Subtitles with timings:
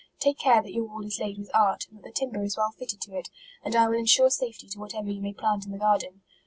[0.17, 2.71] Take care that your wall is laid with art, and that the timber is well
[2.71, 3.29] fitted to it,
[3.63, 6.21] and I will insure safety to whatever you may plant in the gar den.